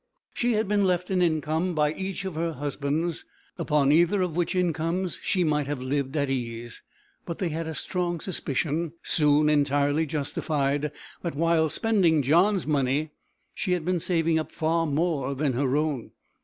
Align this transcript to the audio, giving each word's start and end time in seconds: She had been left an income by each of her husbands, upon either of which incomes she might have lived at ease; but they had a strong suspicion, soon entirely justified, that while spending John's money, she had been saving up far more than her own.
She 0.33 0.53
had 0.53 0.67
been 0.67 0.83
left 0.85 1.11
an 1.11 1.21
income 1.21 1.75
by 1.75 1.93
each 1.93 2.25
of 2.25 2.33
her 2.33 2.53
husbands, 2.53 3.23
upon 3.59 3.91
either 3.91 4.23
of 4.23 4.35
which 4.35 4.55
incomes 4.55 5.19
she 5.21 5.43
might 5.43 5.67
have 5.67 5.79
lived 5.79 6.17
at 6.17 6.27
ease; 6.27 6.81
but 7.23 7.37
they 7.37 7.49
had 7.49 7.67
a 7.67 7.75
strong 7.75 8.19
suspicion, 8.19 8.93
soon 9.03 9.47
entirely 9.47 10.07
justified, 10.07 10.91
that 11.21 11.35
while 11.35 11.69
spending 11.69 12.23
John's 12.23 12.65
money, 12.65 13.11
she 13.53 13.73
had 13.73 13.85
been 13.85 13.99
saving 13.99 14.39
up 14.39 14.51
far 14.51 14.87
more 14.87 15.35
than 15.35 15.53
her 15.53 15.77
own. 15.77 16.09